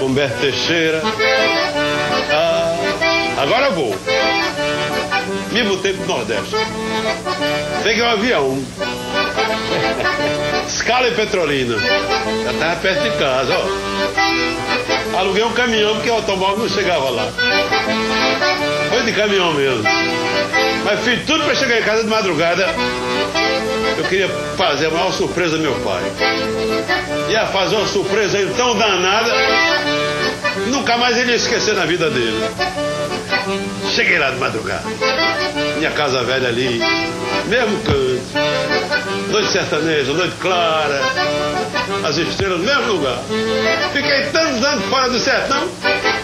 [0.02, 1.00] Humberto Teixeira.
[2.30, 2.76] Ah,
[3.38, 3.96] agora eu vou.
[5.52, 6.54] Me botei pro Nordeste.
[7.82, 8.64] Peguei um avião.
[10.68, 11.76] Escala em Petrolina.
[11.78, 15.18] Já tava perto de casa, ó.
[15.18, 17.28] Aluguei um caminhão porque o automóvel não chegava lá.
[18.90, 19.82] Foi de caminhão mesmo.
[20.84, 22.66] Mas fiz tudo para chegar em casa de madrugada.
[23.96, 26.02] Eu queria fazer a maior surpresa ao meu pai.
[27.30, 29.32] Ia fazer uma surpresa aí tão danada.
[30.66, 32.44] Nunca mais ele ia esquecer na vida dele.
[33.94, 34.84] Cheguei lá de madrugada.
[35.76, 36.80] Minha casa velha ali,
[37.48, 38.20] mesmo canto.
[39.30, 41.00] Noite sertaneja, noite clara.
[42.04, 43.18] As estrelas no mesmo lugar.
[43.92, 45.68] Fiquei tantos anos fora do sertão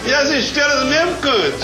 [0.05, 1.57] e as estrelas no mesmo canto.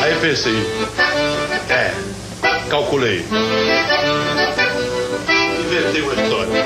[0.00, 0.54] Aí pensei,
[1.68, 1.90] é,
[2.70, 3.24] calculei.
[5.60, 6.64] Inventei uma história.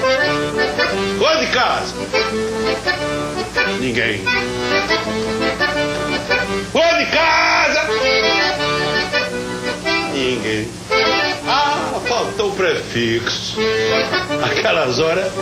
[1.18, 1.94] Rua de casa.
[3.81, 4.22] Ninguém.
[6.72, 7.81] Rua de casa.
[10.22, 10.68] Ninguém.
[11.48, 13.58] Ah, faltou o prefixo.
[14.44, 15.32] Aquelas horas,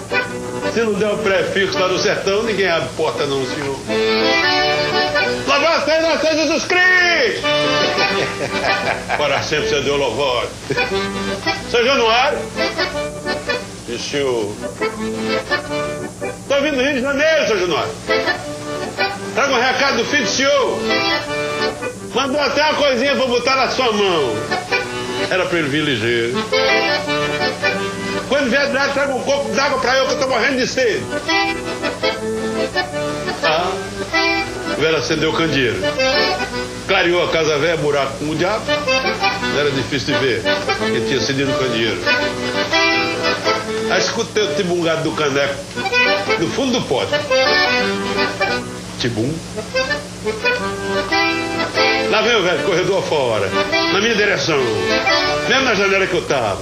[0.73, 3.77] se não der o prefixo lá no sertão, ninguém abre porta não, senhor.
[5.47, 7.47] vocês, nasceu Jesus Cristo!
[9.19, 10.49] Para sempre você deu louvor.
[11.71, 12.38] Seu Januário?
[13.87, 14.57] Disse o.
[16.40, 17.93] Estou vindo do Rio de Janeiro, seu Januário.
[19.35, 20.79] Traga um recado do filho do senhor.
[22.14, 24.35] Mandou até uma coisinha pra botar na sua mão.
[25.31, 26.35] Era pra ele vir ligeiro.
[28.29, 31.05] Quando vier lá, traga um copo d'água pra eu que eu tô morrendo de sede.
[33.44, 33.70] Ah,
[34.77, 35.77] o velho acendeu o candeeiro.
[36.87, 38.64] Clareou a casa velha, buraco com o diabo.
[39.59, 40.42] Era difícil de ver.
[40.83, 42.01] Ele tinha acendido o candeeiro.
[43.90, 45.55] Aí escutei o tibungado do caneco
[46.38, 47.12] no fundo do pote.
[48.99, 49.33] Tibum.
[52.23, 53.49] Vem o velho, corredor fora,
[53.93, 54.59] na minha direção,
[55.49, 56.61] mesmo na janela que eu tava.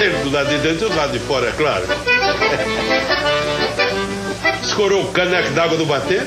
[0.00, 1.84] Ele do lado de dentro e do lado de fora, é claro.
[4.62, 6.26] Escorou o caneco d'água do batente,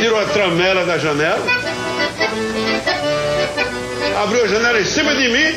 [0.00, 1.40] tirou a tramela da janela,
[4.22, 5.54] abriu a janela em cima de mim,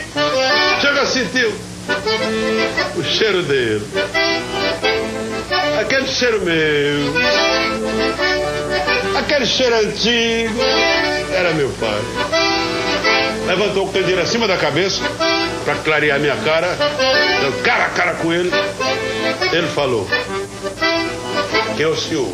[0.79, 1.51] chega a sentir
[2.95, 3.85] o cheiro dele.
[5.81, 7.13] Aquele cheiro meu.
[9.17, 10.61] Aquele cheiro antigo.
[11.31, 12.01] Era meu pai.
[13.47, 15.01] Levantou o candeeiro acima da cabeça
[15.65, 16.75] para clarear minha cara.
[17.41, 18.51] Deu cara a cara com ele.
[19.51, 20.07] Ele falou:
[21.75, 22.31] Quem é o senhor?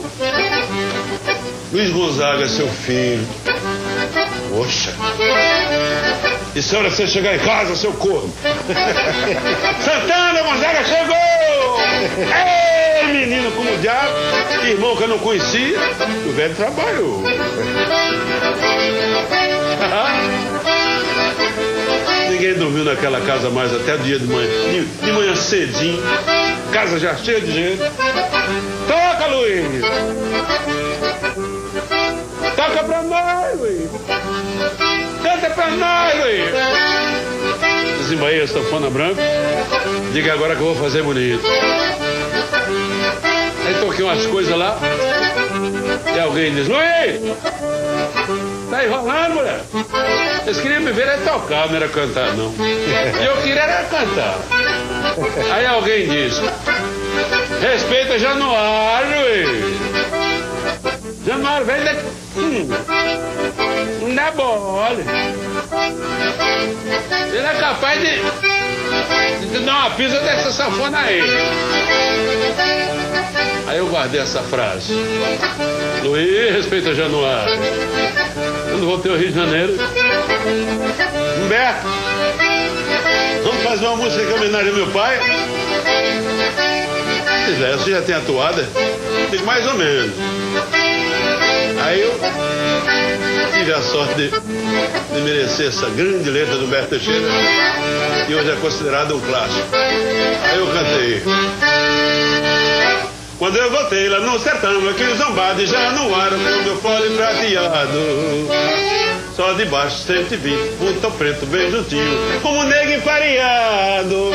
[1.72, 3.28] Luiz Gonzaga, seu filho.
[4.50, 4.94] Poxa.
[6.56, 8.34] E se hora você chegar em casa, seu corno?
[9.84, 11.80] Santana Gonzaga chegou!
[12.20, 14.14] Ei, menino como o diabo,
[14.64, 15.78] irmão que eu não conhecia,
[16.28, 17.24] o velho trabalhou.
[22.40, 24.48] Ninguém dormiu naquela casa mais até o dia de manhã.
[25.04, 26.02] De, manhã cedinho,
[26.72, 27.82] casa já cheia de gente.
[28.88, 29.84] Toca, Luiz!
[32.56, 33.90] Toca pra nós, Luiz!
[35.22, 36.50] Canta pra nós, Luiz!
[38.00, 39.22] Desembaí a sanfona branca.
[40.14, 41.44] Diga agora que eu vou fazer bonito.
[44.00, 44.80] Toquei umas coisas lá.
[46.16, 47.38] E alguém diz, Luiz!
[48.70, 49.60] Tá enrolando, mulher?
[50.46, 52.54] Eles queriam me ver é tocar, não era cantar, não.
[52.60, 54.38] E eu queria era cantar.
[55.54, 56.42] Aí alguém diz,
[57.62, 59.50] respeita Januário, Luiz.
[61.26, 62.06] Januário, vem daqui.
[62.38, 62.70] Hum,
[64.02, 64.96] não dá bola.
[67.34, 71.22] Ele é capaz de, de dar uma pisa dessa sanfona aí.
[73.70, 74.92] Aí eu guardei essa frase.
[76.02, 77.56] Luiz, respeita Januário.
[78.72, 79.74] Quando voltei ao Rio de Janeiro.
[81.46, 81.88] Humberto,
[83.44, 85.20] vamos fazer uma música em homenagem ao meu pai?
[87.46, 88.68] Pois é, você já tem atuada?
[89.30, 90.16] Digo, mais ou menos.
[91.86, 92.20] Aí eu
[93.54, 97.28] tive a sorte de, de merecer essa grande letra do Humberto Teixeira,
[98.26, 99.68] que hoje é considerada um clássico.
[99.76, 101.22] Aí eu cantei.
[103.39, 108.49] Quando eu voltei lá no sertão, aquele zombado já no ar, com meu fole prateado.
[109.34, 114.32] Só de baixo 120, punta preto bem juntinho, como negro empareado.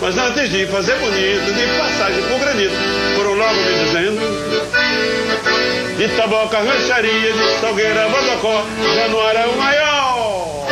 [0.00, 2.74] Mas antes de fazer bonito, de passagem por granito,
[3.14, 4.20] foram logo me dizendo
[5.96, 8.64] de taboca, rancharia, de salgueira, bodocó,
[8.96, 10.66] Januário é o maior.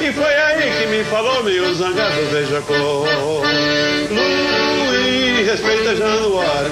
[0.00, 3.08] E foi aí que me falou meu zangado beija-cor.
[4.10, 4.67] Luiz,
[5.58, 6.70] respeita Januário.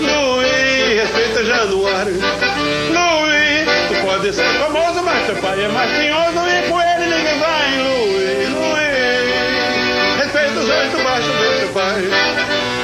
[0.00, 2.12] Luiz, respeita Januário.
[2.12, 7.38] Luiz, tu pode ser famoso, mas teu pai é mais tinhoso e com ele ninguém
[7.38, 7.78] vai.
[7.78, 12.04] Luiz, Luiz, respeita os oito baixos do teu pai.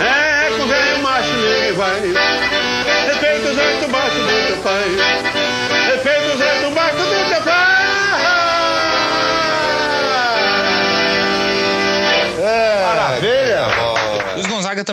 [0.00, 2.00] É, com velho macho ninguém vai.
[3.06, 5.35] Respeita os oito baixos do teu pai.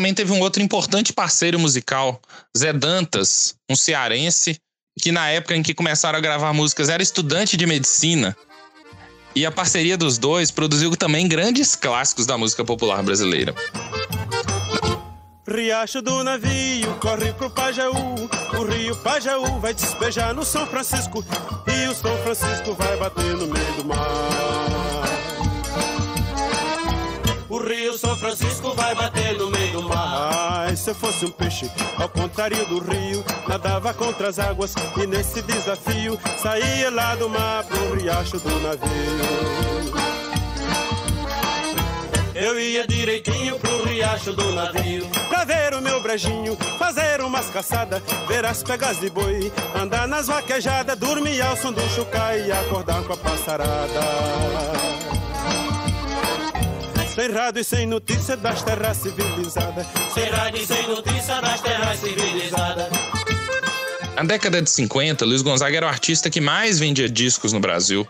[0.03, 2.21] Também teve um outro importante parceiro musical,
[2.57, 4.59] Zé Dantas, um cearense,
[5.01, 8.35] que na época em que começaram a gravar músicas era estudante de medicina.
[9.33, 13.55] E a parceria dos dois produziu também grandes clássicos da música popular brasileira.
[15.47, 21.23] Riacho do navio corre pro Pajaú, o rio Pajaú vai despejar no São Francisco
[21.65, 24.83] e o São Francisco vai bater no meio do mar.
[27.53, 30.65] O rio São Francisco vai bater no meio do mar.
[30.67, 35.07] Ai, se eu fosse um peixe, ao contrário do rio, nadava contra as águas e
[35.07, 39.53] nesse desafio saía lá do mar pro riacho do navio.
[42.35, 48.01] Eu ia direitinho pro riacho do navio Pra ver o meu brejinho, fazer umas caçadas
[48.27, 53.03] Ver as pegas de boi, andar nas vaquejadas Dormir ao som do chucai e acordar
[53.03, 54.92] com a passarada
[57.13, 59.85] sem rádio e sem notícia das terras civilizadas.
[60.13, 62.87] Sem rádio e sem notícia das terras civilizadas.
[64.15, 68.07] Na década de 50, Luiz Gonzaga era o artista que mais vendia discos no Brasil.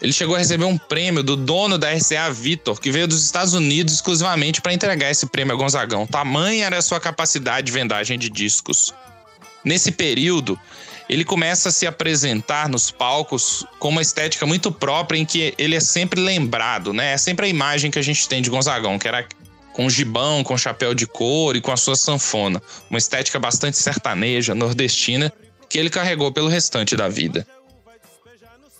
[0.00, 3.54] Ele chegou a receber um prêmio do dono da RCA Victor, que veio dos Estados
[3.54, 6.06] Unidos exclusivamente para entregar esse prêmio a Gonzagão.
[6.06, 8.92] Tamanha era a sua capacidade de vendagem de discos.
[9.64, 10.58] Nesse período,
[11.08, 15.76] ele começa a se apresentar nos palcos com uma estética muito própria em que ele
[15.76, 17.12] é sempre lembrado, né?
[17.12, 19.26] É sempre a imagem que a gente tem de Gonzagão, que era
[19.72, 22.62] com gibão, com chapéu de couro e com a sua sanfona.
[22.88, 25.32] Uma estética bastante sertaneja, nordestina,
[25.68, 27.46] que ele carregou pelo restante da vida.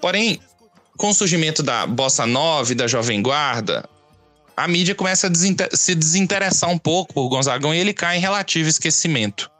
[0.00, 0.40] Porém,
[0.96, 3.88] com o surgimento da bossa nova e da jovem guarda,
[4.56, 8.20] a mídia começa a desinter se desinteressar um pouco por Gonzagão e ele cai em
[8.20, 9.51] relativo esquecimento.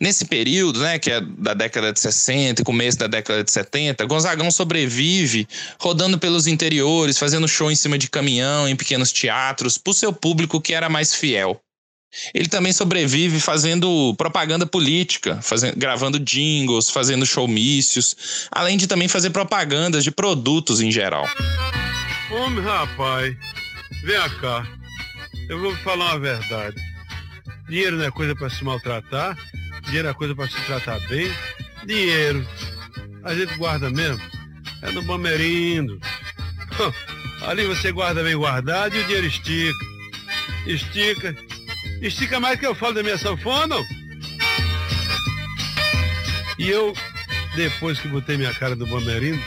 [0.00, 4.04] Nesse período, né, que é da década de 60 e começo da década de 70,
[4.06, 5.46] Gonzagão sobrevive
[5.78, 10.12] rodando pelos interiores, fazendo show em cima de caminhão, em pequenos teatros, para o seu
[10.12, 11.60] público que era mais fiel.
[12.32, 19.30] Ele também sobrevive fazendo propaganda política, fazendo, gravando jingles, fazendo showmícios, além de também fazer
[19.30, 21.28] propagandas de produtos em geral.
[22.30, 23.36] Homem, rapaz,
[24.02, 24.66] vem cá.
[25.48, 26.76] Eu vou falar uma verdade.
[27.68, 29.36] Dinheiro não é coisa para se maltratar,
[29.88, 31.30] dinheiro é coisa para se tratar bem.
[31.84, 32.46] Dinheiro,
[33.24, 34.22] a gente guarda mesmo,
[34.82, 35.98] é no Bamerindo.
[37.46, 39.78] Ali você guarda bem guardado e o dinheiro estica.
[40.66, 41.36] Estica.
[42.02, 43.76] Estica mais que eu falo da minha sanfona.
[46.58, 46.92] E eu,
[47.54, 49.42] depois que botei minha cara do Bamerindo,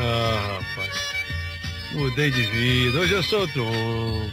[0.00, 0.92] ah, rapaz,
[1.92, 2.98] mudei de vida.
[2.98, 4.32] Hoje eu sou outro homem.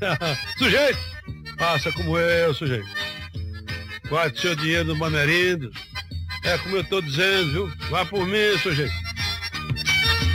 [0.58, 0.98] Sujeito!
[1.58, 2.88] Faça como eu, sujeito.
[4.10, 5.70] Guarde seu dinheiro no Bamerindo.
[6.42, 7.72] É como eu tô dizendo, viu?
[7.90, 8.92] Vá por mim, sujeito.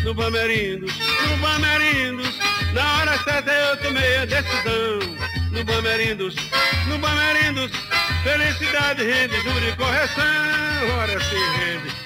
[0.06, 0.94] No Bamerindos,
[1.30, 2.40] no Bamerindos,
[2.74, 5.00] na hora certa eu tomei a decisão.
[5.52, 6.36] No Bamerindos,
[6.88, 7.72] no Bamerindos,
[8.24, 12.05] felicidade rende, juro e correção, hora se rende.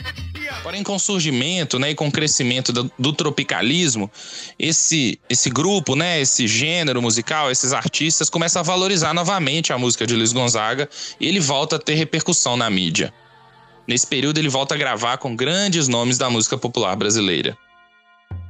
[0.62, 4.12] Porém, com o surgimento né, e com o crescimento do, do, tropicalismo,
[4.58, 10.06] esse, esse grupo, né, esse gênero musical, esses artistas começam a valorizar novamente a música
[10.06, 13.14] de Luiz Gonzaga e ele volta a ter repercussão na mídia.
[13.88, 17.58] Nesse período, ele volta a gravar com grandes nomes da música popular brasileira.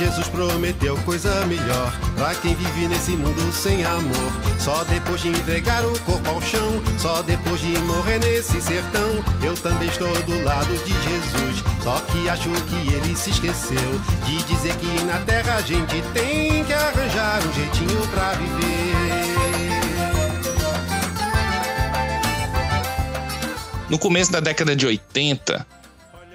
[0.00, 4.32] Jesus prometeu coisa melhor Pra quem vive nesse mundo sem amor.
[4.58, 9.54] Só depois de entregar o corpo ao chão Só depois de morrer nesse sertão Eu
[9.56, 11.62] também estou do lado de Jesus.
[11.82, 16.64] Só que acho que ele se esqueceu De dizer que na terra a gente tem
[16.64, 18.80] que arranjar um jeitinho pra viver.
[23.90, 25.66] No começo da década de 80,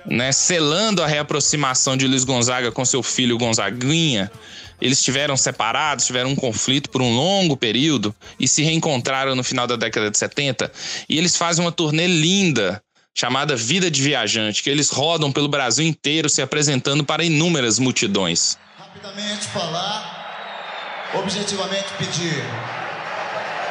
[0.05, 4.31] né, selando a reaproximação de Luiz Gonzaga com seu filho Gonzaguinha.
[4.79, 9.65] Eles estiveram separados, tiveram um conflito por um longo período e se reencontraram no final
[9.65, 10.71] da década de 70.
[11.07, 12.81] E eles fazem uma turnê linda
[13.13, 18.57] chamada Vida de Viajante, que eles rodam pelo Brasil inteiro se apresentando para inúmeras multidões.
[18.77, 22.43] Rapidamente falar, objetivamente pedir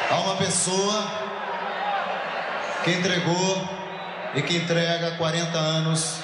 [0.09, 1.25] a uma pessoa
[2.83, 3.74] que entregou
[4.35, 6.17] e que entrega 40 anos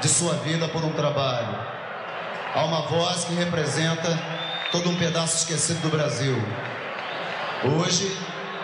[0.00, 1.58] de sua vida por um trabalho.
[2.54, 4.18] Há uma voz que representa
[4.70, 6.36] todo um pedaço esquecido do Brasil.
[7.64, 8.16] Hoje,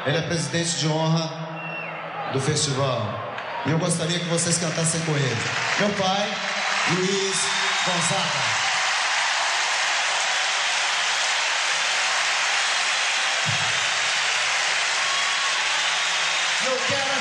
[0.07, 3.33] ele é presidente de honra do festival.
[3.67, 5.37] E eu gostaria que vocês cantassem com ele.
[5.79, 6.29] Meu pai,
[6.95, 7.37] Luiz
[7.87, 8.61] Gonzaga.
[16.67, 17.20] Eu quero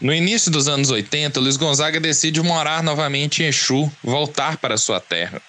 [0.00, 4.98] No início dos anos 80, Luiz Gonzaga decide morar novamente em Exu, voltar para sua
[4.98, 5.42] terra.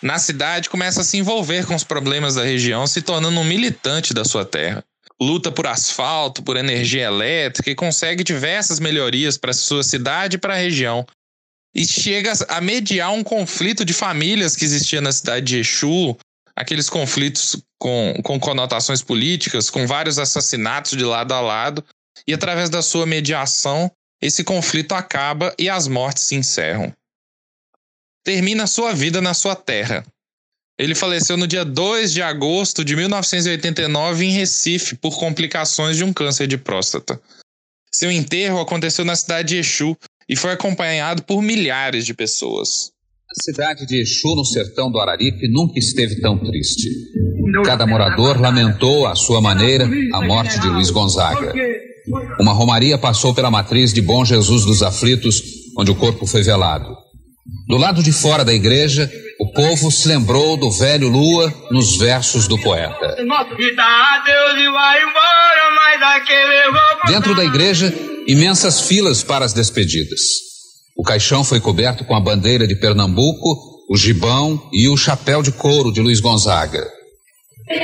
[0.00, 4.14] Na cidade, começa a se envolver com os problemas da região, se tornando um militante
[4.14, 4.84] da sua terra.
[5.20, 10.54] Luta por asfalto, por energia elétrica e consegue diversas melhorias para sua cidade e para
[10.54, 11.04] a região.
[11.74, 16.16] E chega a mediar um conflito de famílias que existia na cidade de Exu,
[16.54, 21.84] aqueles conflitos com, com conotações políticas, com vários assassinatos de lado a lado,
[22.26, 23.90] e através da sua mediação,
[24.20, 26.92] esse conflito acaba e as mortes se encerram.
[28.24, 30.04] Termina sua vida na sua terra.
[30.78, 36.12] Ele faleceu no dia 2 de agosto de 1989 em Recife por complicações de um
[36.12, 37.20] câncer de próstata.
[37.92, 39.96] Seu enterro aconteceu na cidade de Exu
[40.28, 42.92] e foi acompanhado por milhares de pessoas.
[43.30, 46.88] A cidade de Exu, no sertão do Araripe, nunca esteve tão triste.
[47.64, 51.52] Cada morador lamentou, à sua maneira, a morte de Luiz Gonzaga.
[52.40, 55.42] Uma romaria passou pela matriz de Bom Jesus dos Aflitos,
[55.78, 56.96] onde o corpo foi velado.
[57.66, 62.48] Do lado de fora da igreja, o povo se lembrou do velho Lua nos versos
[62.48, 63.16] do poeta.
[67.06, 67.94] Dentro da igreja,
[68.26, 70.20] imensas filas para as despedidas.
[70.96, 73.56] O caixão foi coberto com a bandeira de Pernambuco,
[73.88, 76.97] o gibão e o chapéu de couro de Luiz Gonzaga.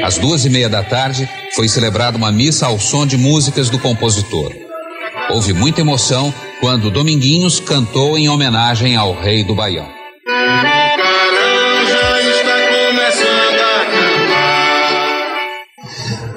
[0.02, 3.78] Às duas e meia da tarde, foi celebrada uma missa ao som de músicas do
[3.78, 4.52] compositor.
[5.30, 9.88] Houve muita emoção quando Dominguinhos cantou em homenagem ao rei do Baião.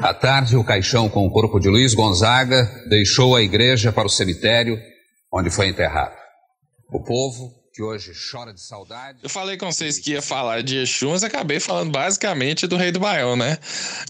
[0.01, 4.09] À tarde, o caixão com o corpo de Luiz Gonzaga deixou a igreja para o
[4.09, 4.77] cemitério,
[5.33, 6.15] onde foi enterrado.
[6.91, 9.19] O povo, que hoje chora de saudade.
[9.21, 12.91] Eu falei com vocês que ia falar de Exu, mas acabei falando basicamente do Rei
[12.91, 13.59] do Baião, né?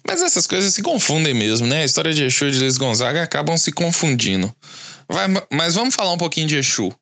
[0.08, 1.82] Mas essas coisas se confundem mesmo, né?
[1.82, 4.56] A história de Exu e de Luiz Gonzaga acabam se confundindo.
[5.10, 6.94] Vai, mas vamos falar um pouquinho de Exu.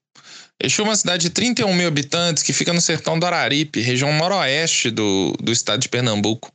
[0.60, 4.12] Exu é uma cidade de 31 mil habitantes que fica no sertão do Araripe, região
[4.18, 6.52] noroeste do, do estado de Pernambuco.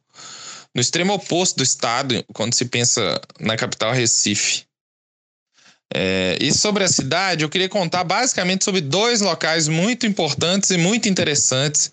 [0.74, 4.64] No extremo oposto do estado, quando se pensa na capital Recife.
[5.92, 10.78] É, e sobre a cidade, eu queria contar basicamente sobre dois locais muito importantes e
[10.78, 11.90] muito interessantes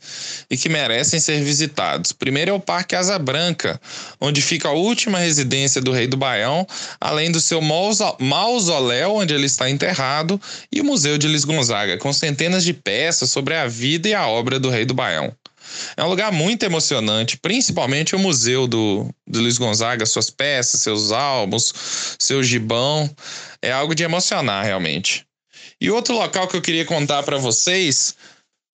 [0.50, 2.12] e que merecem ser visitados.
[2.12, 3.82] Primeiro é o Parque Asa Branca,
[4.22, 6.68] onde fica a última residência do Rei do Baião,
[7.02, 10.40] além do seu mausoléu, onde ele está enterrado,
[10.72, 14.28] e o Museu de Luiz Gonzaga, com centenas de peças sobre a vida e a
[14.28, 15.34] obra do Rei do Baião.
[15.96, 21.12] É um lugar muito emocionante, principalmente o museu do, do Luiz Gonzaga, suas peças, seus
[21.12, 23.10] álbuns, seu gibão.
[23.62, 25.26] É algo de emocionar, realmente.
[25.80, 28.16] E outro local que eu queria contar para vocês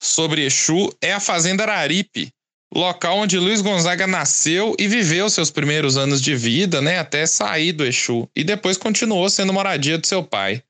[0.02, 2.30] sobre Exu é a Fazenda Araripe,
[2.74, 7.72] local onde Luiz Gonzaga nasceu e viveu seus primeiros anos de vida, né, até sair
[7.72, 10.62] do Exu, e depois continuou sendo moradia do seu pai.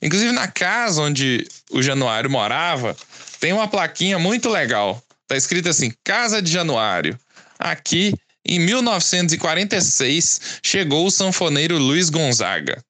[0.00, 2.96] Inclusive na casa onde o Januário morava,
[3.40, 5.02] tem uma plaquinha muito legal.
[5.32, 7.18] Tá escrito assim: Casa de Januário.
[7.58, 8.12] Aqui,
[8.46, 12.84] em 1946, chegou o sanfoneiro Luiz Gonzaga.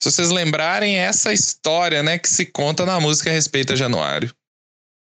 [0.00, 4.32] Se vocês lembrarem, essa história né, que se conta na música Respeita Januário.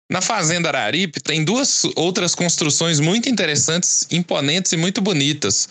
[0.07, 5.67] Na Fazenda Araripe tem duas outras construções muito interessantes, imponentes e muito bonitas.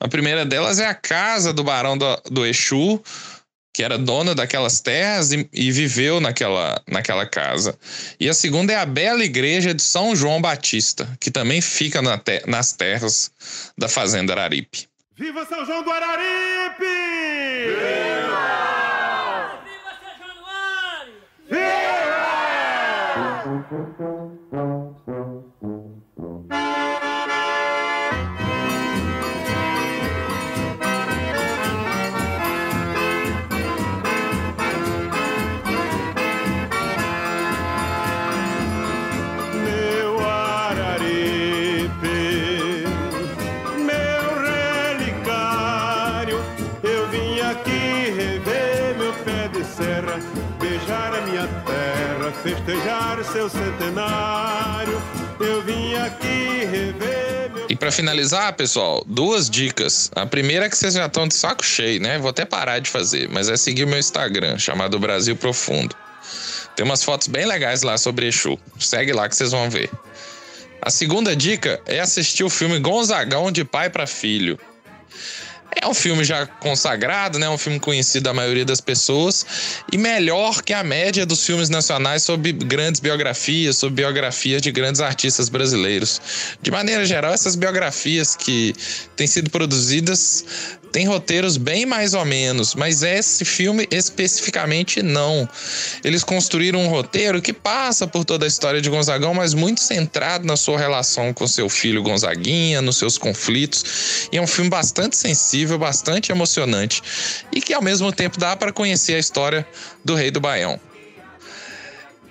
[0.00, 3.00] A primeira delas é a casa do Barão do, do Exu,
[3.76, 7.78] que era dona daquelas terras e, e, viveu naquela, naquela casa.
[8.18, 12.16] E a segunda é a bela igreja de São João Batista, que também fica na
[12.16, 13.30] te, nas terras
[13.76, 14.88] da Fazenda Araripe.
[15.14, 16.86] Viva São João do Araripe!
[17.66, 18.40] Viva!
[19.62, 20.16] Viva São
[23.92, 24.15] Januário!
[57.96, 60.10] Finalizar, pessoal, duas dicas.
[60.14, 62.18] A primeira é que vocês já estão de saco cheio, né?
[62.18, 65.96] Vou até parar de fazer, mas é seguir o meu Instagram, chamado Brasil Profundo.
[66.76, 68.58] Tem umas fotos bem legais lá sobre Exu.
[68.78, 69.90] Segue lá que vocês vão ver.
[70.82, 74.58] A segunda dica é assistir o filme Gonzagão de pai para filho.
[75.80, 77.48] É um filme já consagrado, né?
[77.50, 79.44] Um filme conhecido da maioria das pessoas
[79.92, 85.02] e melhor que a média dos filmes nacionais sobre grandes biografias, sobre biografias de grandes
[85.02, 86.20] artistas brasileiros.
[86.62, 88.74] De maneira geral, essas biografias que
[89.16, 95.48] têm sido produzidas tem roteiros bem mais ou menos, mas esse filme especificamente não.
[96.02, 100.46] Eles construíram um roteiro que passa por toda a história de Gonzagão, mas muito centrado
[100.46, 104.28] na sua relação com seu filho Gonzaguinha, nos seus conflitos.
[104.32, 107.02] E é um filme bastante sensível, bastante emocionante
[107.52, 109.66] e que ao mesmo tempo dá para conhecer a história
[110.04, 110.80] do Rei do Baião.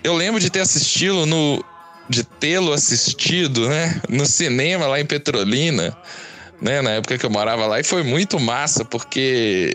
[0.04, 1.64] Eu lembro de ter assistido no
[2.08, 5.98] de tê-lo assistido, né, no cinema lá em Petrolina,
[6.62, 9.74] né, na época que eu morava lá, e foi muito massa, porque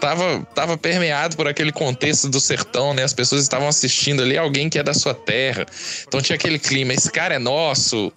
[0.00, 3.02] tava, tava permeado por aquele contexto do sertão, né?
[3.02, 5.66] As pessoas estavam assistindo ali alguém que é da sua terra.
[6.06, 8.12] Então tinha aquele clima, esse cara é nosso.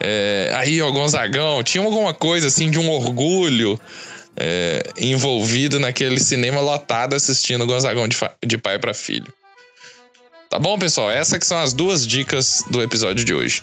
[0.00, 3.80] É, aí, o Gonzagão, tinha alguma coisa assim de um orgulho
[4.36, 9.32] é, envolvido naquele cinema lotado assistindo Gonzagão de, de pai para filho.
[10.48, 11.10] Tá bom, pessoal?
[11.10, 13.62] Essas que são as duas dicas do episódio de hoje.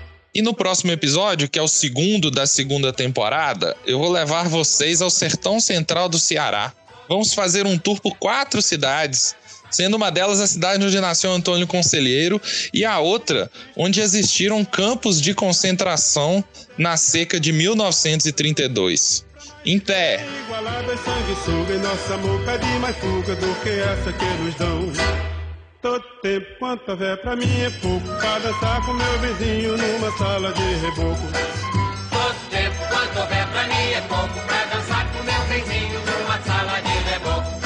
[0.33, 5.01] E no próximo episódio, que é o segundo da segunda temporada, eu vou levar vocês
[5.01, 6.71] ao sertão central do Ceará.
[7.09, 9.35] Vamos fazer um tour por quatro cidades,
[9.69, 12.41] sendo uma delas a cidade onde nasceu Antônio Conselheiro
[12.73, 16.41] e a outra onde existiram campos de concentração
[16.77, 19.25] na seca de 1932.
[19.65, 20.25] Em pé.
[20.45, 25.30] Igualada sanguessuga e nossa amor pede mais fuga do que essa que nos dão.
[25.81, 28.07] Todo tempo quanto houver pra mim é pouco.
[28.19, 31.27] Pra dançar com meu vizinho numa sala de reboco.
[32.11, 34.39] Todo tempo quanto houver pra mim é pouco.
[34.45, 37.61] Pra dançar com meu vizinho numa sala de reboco.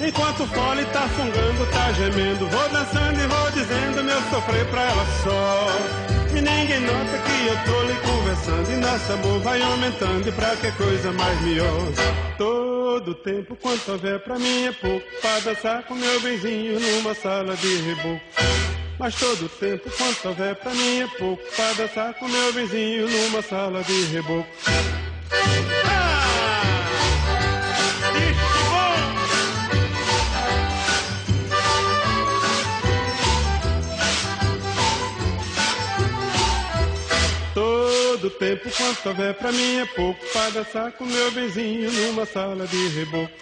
[0.00, 2.48] Enquanto o fole tá fungando, tá gemendo.
[2.48, 7.56] Vou dançando e vou dizendo meu sofrer pra ela só E ninguém nota que eu
[7.64, 11.92] tô lhe conversando E nosso amor vai aumentando e pra que coisa mais melhor?
[12.36, 17.56] Todo tempo quanto houver pra mim é pouco Pra dançar com meu benzinho numa sala
[17.56, 18.20] de reboco.
[18.98, 23.40] Mas todo tempo quanto houver pra mim é pouco Pra dançar com meu benzinho numa
[23.40, 24.48] sala de reboco
[38.24, 42.66] Todo tempo quanto houver pra mim é pouco Pra dançar com meu benzinho numa sala
[42.66, 43.34] de reboco.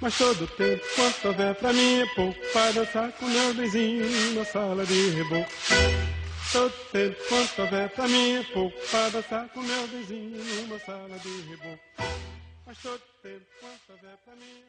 [0.00, 4.44] Mas todo tempo quanto houver pra mim é pouco Pra dançar com meu benzinho numa
[4.44, 5.50] sala de reboco.
[6.52, 11.18] Todo tempo quanto houver pra mim é pouco Pra dançar com meu benzinho numa sala
[11.18, 11.82] de reboco.
[12.64, 14.65] Mas todo tempo quanto houver pra mim